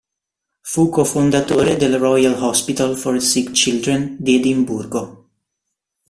[0.61, 5.29] Fu cofondatore del Royal Hospital for Sick Children di Edimburgo.